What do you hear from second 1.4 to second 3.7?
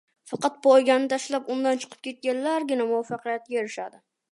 undan chiqib ketganlargina muvaffaqiyatga erisha